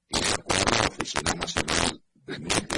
[0.09, 2.68] y el Acuerdo Oficina Nacional de Minas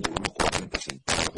[0.00, 1.33] de unos 40 centavos.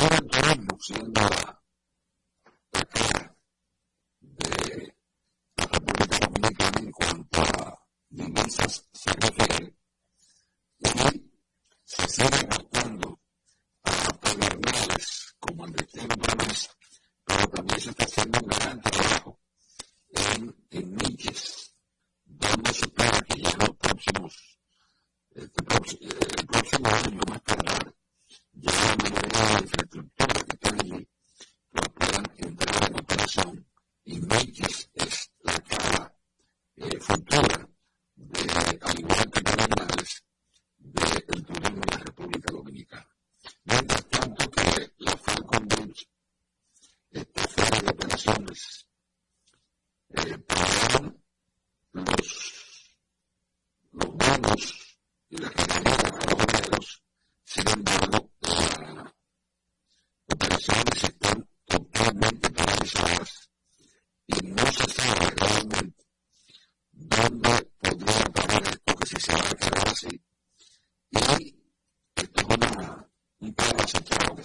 [0.00, 1.59] siguen reduciendo la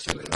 [0.08, 0.35] to it.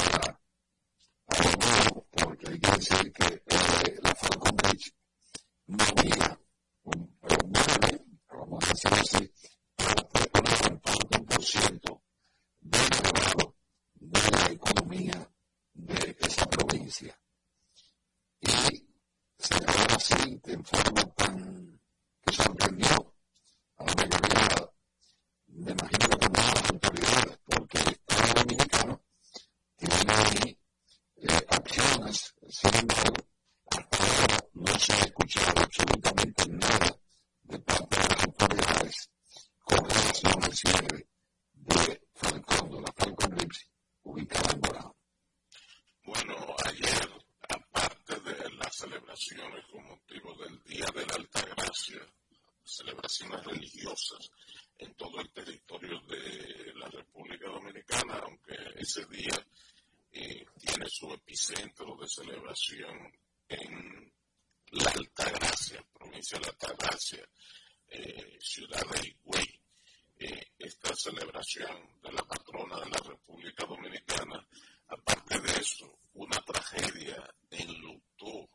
[58.79, 59.45] ese día
[60.11, 63.11] eh, tiene su epicentro de celebración
[63.49, 64.13] en
[64.71, 67.29] la Altagracia, provincia de la Altagracia,
[67.89, 69.61] eh, ciudad de Higüey.
[70.19, 74.45] Eh, esta celebración de la patrona de la República Dominicana,
[74.87, 78.49] aparte de eso, una tragedia enlutó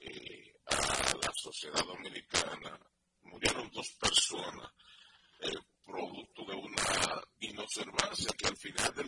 [0.00, 2.78] eh, a la sociedad dominicana.
[3.22, 4.72] Murieron dos personas
[5.88, 9.07] producto de una inobservancia que al final del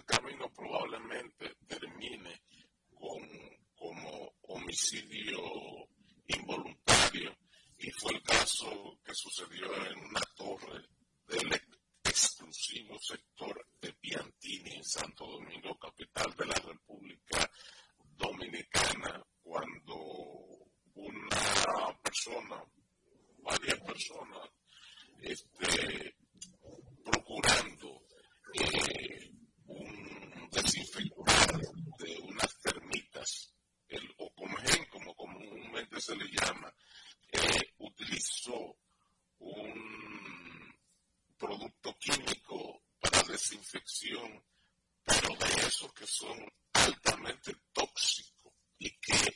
[46.21, 46.39] son
[46.75, 49.35] altamente tóxicos y que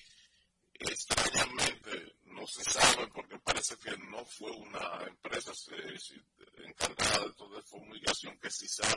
[0.80, 5.52] extrañamente no se sabe porque parece que no fue una empresa
[6.58, 8.93] encargada de toda esta fumigación que sí sabe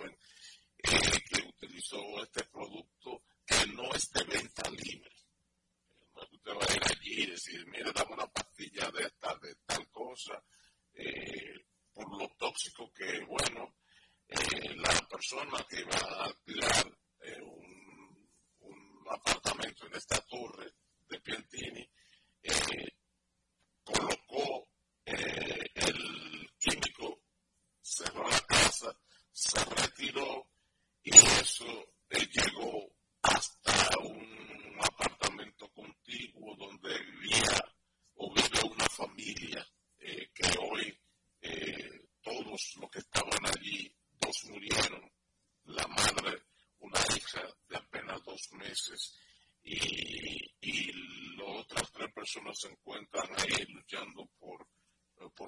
[49.64, 50.92] y,
[51.38, 54.68] las otras tres personas se encuentran ahí luchando por,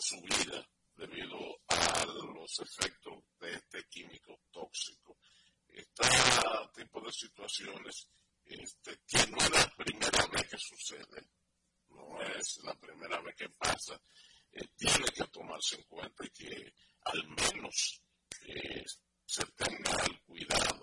[0.01, 5.17] su vida debido a los efectos de este químico tóxico.
[5.67, 6.07] Este
[6.75, 8.07] tipo de situaciones
[8.45, 11.29] este, que no es la primera vez que sucede,
[11.89, 14.01] no es la primera vez que pasa,
[14.51, 16.73] eh, tiene que tomarse en cuenta y que
[17.03, 18.01] al menos
[18.47, 18.83] eh,
[19.25, 20.78] se tenga el cuidado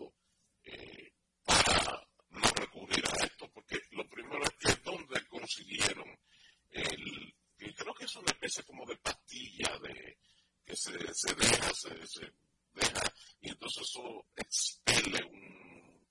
[11.17, 12.31] se deja, se, se
[12.75, 16.07] deja, y entonces eso expele un,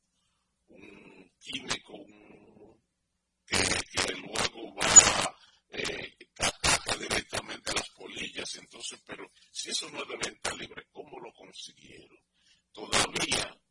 [1.40, 2.84] químico un,
[3.46, 5.38] que, luego va,
[5.70, 8.56] eh, ataca directamente a las polillas.
[8.56, 12.20] Entonces, pero si eso no es de venta libre, ¿cómo lo consiguieron?
[12.72, 13.62] Todavía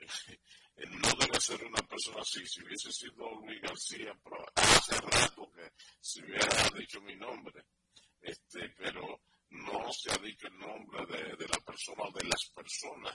[0.00, 2.44] eh, no debe ser una persona así.
[2.48, 4.12] Si hubiese sido Luis García,
[12.70, 13.10] persona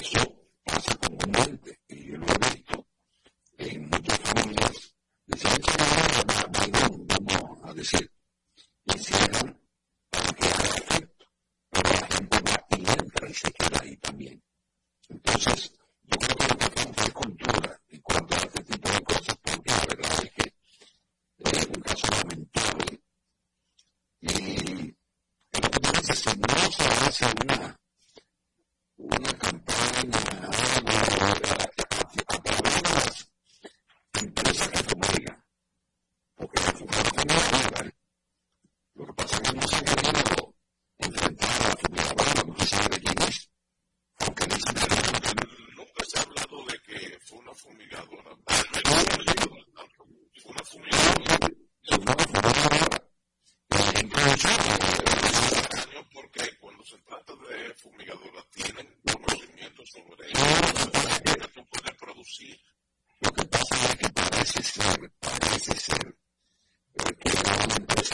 [0.00, 0.29] relationship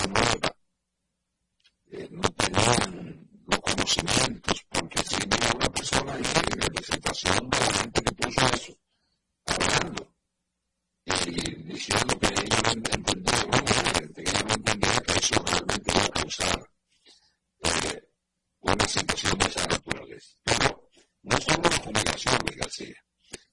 [0.09, 0.57] nueva.
[2.11, 7.73] No tenían los conocimientos, porque si viene una persona ahí en la licitación de la
[7.73, 8.79] gente que puso eso,
[9.47, 10.15] hablando
[11.05, 13.65] y diciendo que ella no entendía, bueno,
[14.15, 16.71] que ella no entendía que eso realmente iba a causar
[18.61, 20.37] una situación de esa naturaleza.
[20.43, 20.91] Pero
[21.23, 23.05] no solo las comunicaciones, García,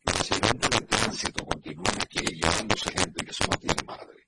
[0.06, 4.28] los accidentes de tránsito continúan aquí llevándose gente que eso no tiene madre.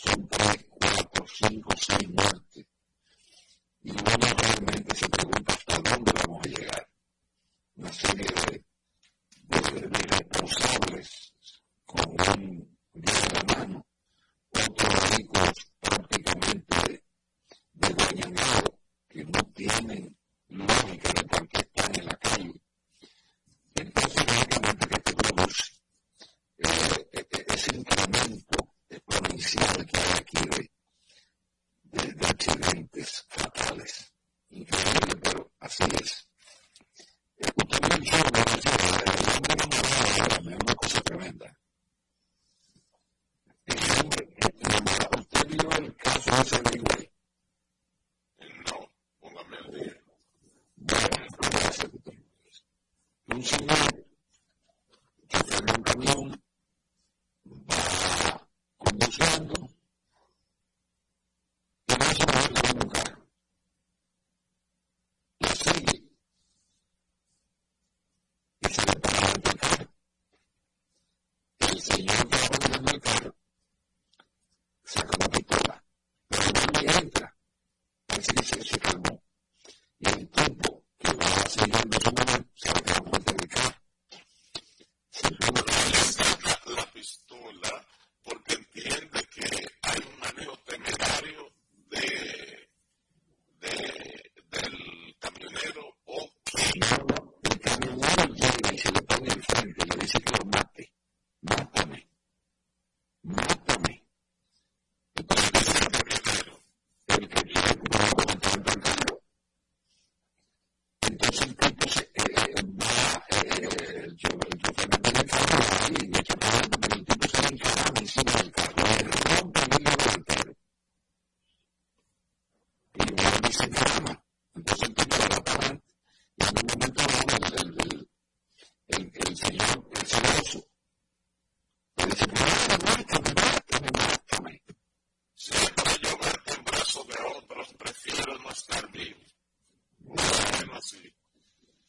[0.00, 2.66] son tres, cuatro, cinco, seis muertes.
[3.82, 4.04] Y uno
[4.36, 6.88] realmente se pregunta hasta dónde vamos a llegar.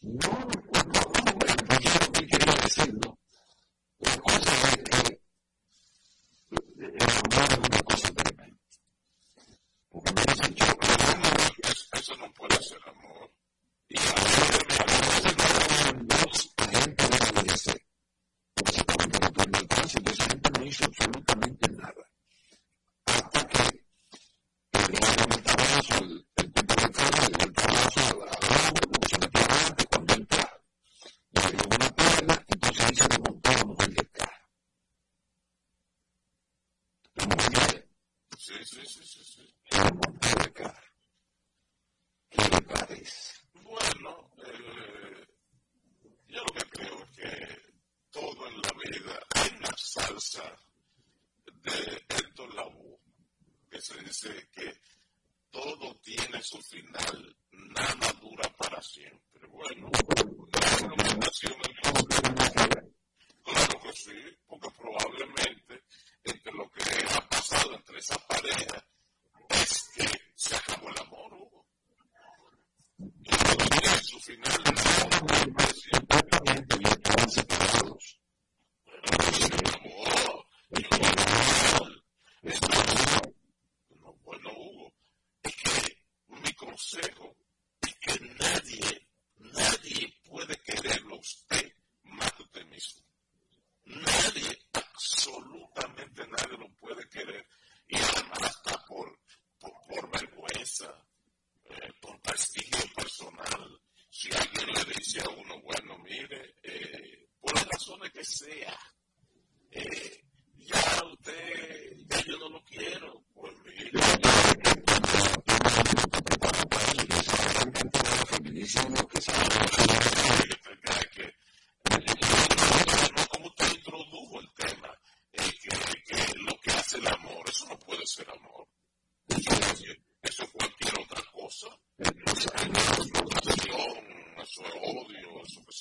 [0.01, 0.58] Aquí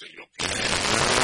[0.02, 1.17] en la República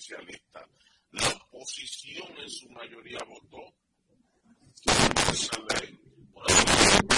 [0.00, 0.66] oficialista,
[1.12, 3.74] la oposición en su mayoría votó
[5.30, 6.00] esa ley.
[6.32, 7.10] Por eso,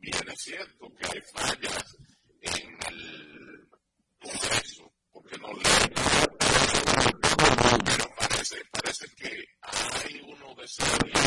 [0.00, 1.96] bien es cierto que hay fallas
[2.40, 3.68] en el
[4.18, 5.92] proceso, porque no leen
[7.84, 11.17] pero parece, parece que hay uno de serie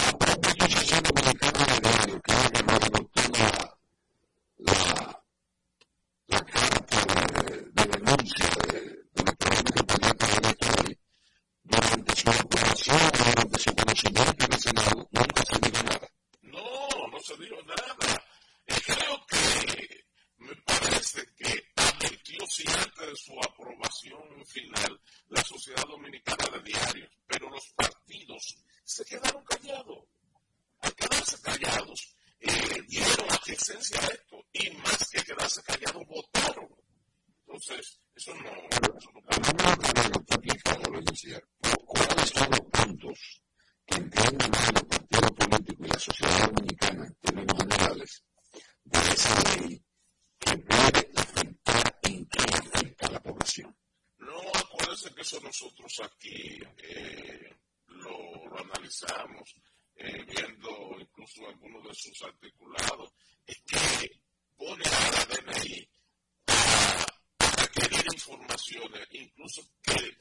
[56.04, 57.56] aquí eh,
[57.88, 59.56] lo, analizamos,
[59.96, 63.12] eh, viendo incluso algunos de sus articulados,
[63.46, 64.22] es que
[64.56, 65.89] pone a la DNI
[66.48, 67.06] a,
[67.39, 70.17] a requerir informaciones, incluso que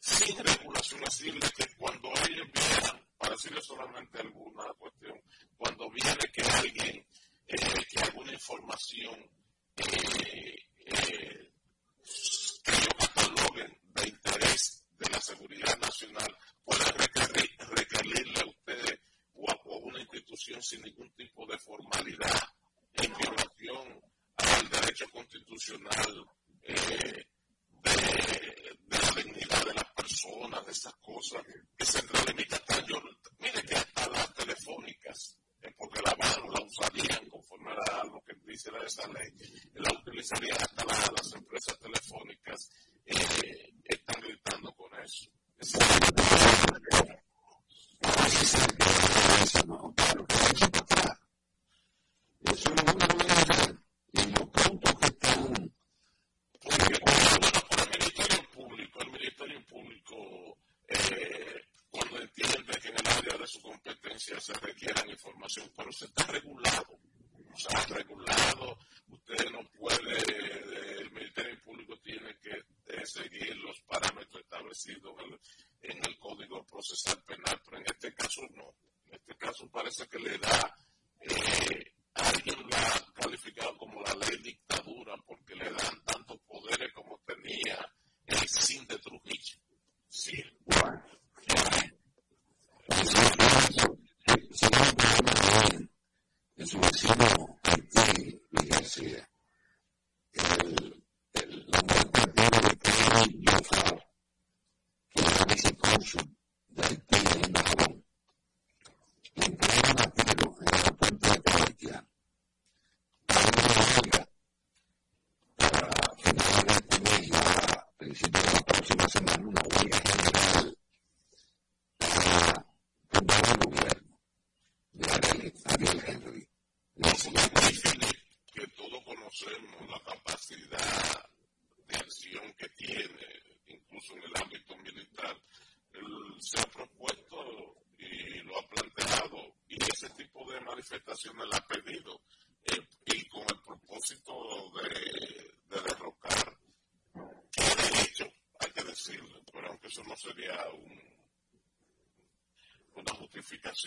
[0.00, 5.20] sin regulación, así que cuando ellos vieran, para decirle solamente alguna cuestión,
[5.56, 7.06] cuando viene que alguien,
[7.46, 9.30] eh, que alguna información
[9.76, 10.70] que
[12.66, 16.84] ellos cataloguen de interés de la seguridad nacional pueda
[17.70, 19.00] requerirle a ustedes
[19.32, 22.42] o a, una institución sin ningún tipo de formalidad
[22.94, 24.00] en violación
[24.36, 26.26] al derecho constitucional
[26.64, 27.24] eh,
[27.82, 27.98] de,
[28.88, 31.42] la dignidad de las personas, de esas cosas
[31.76, 32.60] que se entrelimitan.
[33.38, 38.34] Mire que hasta las telefónicas, eh, porque la mano la usarían conforme a lo que
[38.44, 39.30] dice la, esa ley,
[39.74, 42.68] la utilizarían hasta las empresas telefónicas
[43.84, 45.30] están gritando con eso.
[45.58, 47.64] Esa es la que le hago.
[48.02, 48.84] Ahora se ha hecho la que
[49.66, 49.94] le hago.
[52.40, 53.82] Eso no es una pregunta.
[54.12, 55.72] Y los puntos que están.
[56.62, 60.16] Porque, por el Ministerio Público, el Ministerio Público,
[61.90, 66.29] cuando entiende que en el área de su competencia se requiere información para los estados,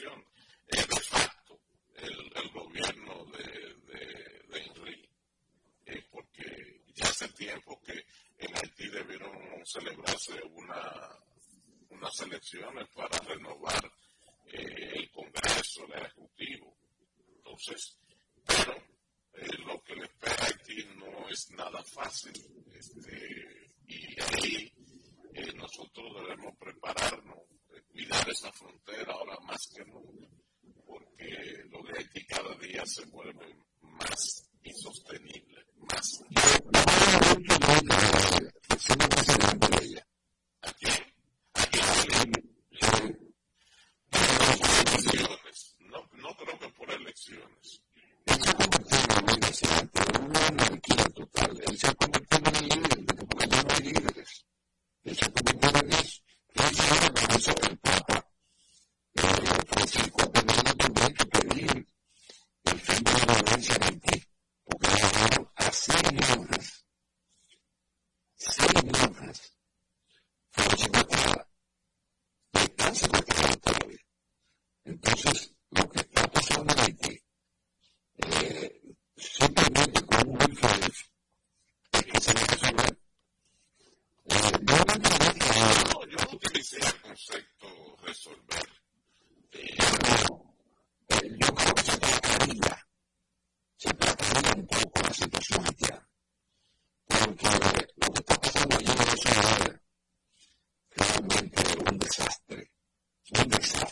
[0.04, 0.26] situación.
[0.68, 1.60] Eh, de facto,
[1.96, 5.10] el, gobierno de, de, Henry,
[5.86, 7.94] eh, porque ya hace tiempo que
[8.38, 9.32] en Haití debieron
[9.66, 11.10] celebrarse una,
[11.90, 13.93] unas elecciones para renovar
[33.04, 35.33] se vuelve más insostenible.
[102.18, 103.83] desastre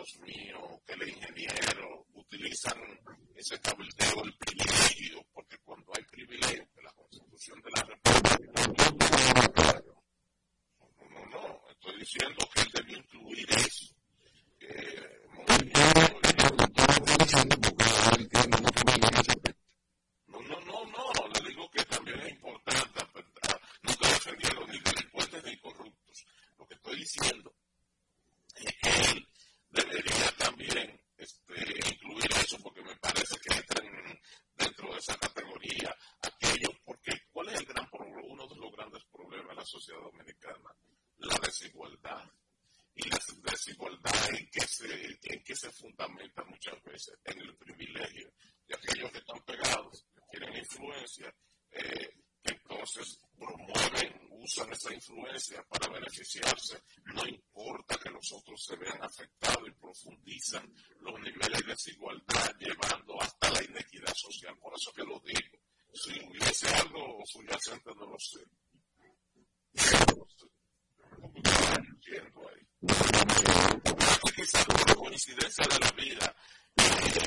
[0.00, 2.78] Dios mío, que el ingeniero utilizan
[3.34, 4.34] ese cabildeo, el
[65.92, 68.40] si hubiese algo subyacente no lo sé.
[69.72, 70.46] No lo sé.
[72.02, 72.62] Yo ahí.
[74.34, 76.36] Quizás como coincidencia de la vida,
[76.76, 77.22] eh,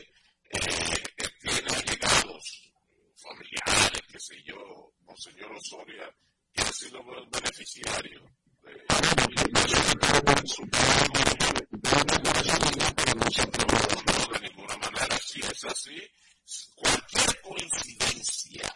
[0.49, 2.71] eh, eh, tiene allegados
[3.15, 6.15] familiares, qué sé yo, Monseñor Osoria,
[6.54, 8.21] que ha sido beneficiario
[14.06, 16.02] no de ninguna manera si es así
[16.76, 18.76] cualquier coincidencia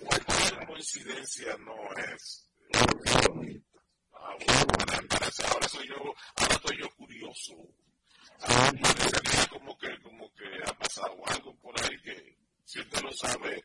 [0.00, 1.76] cualquier coincidencia no
[2.12, 2.46] es
[5.44, 7.54] ahora soy yo ahora soy yo curioso
[9.50, 13.64] como que como que ha pasado algo por ahí que si usted lo sabe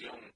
[0.00, 0.29] relación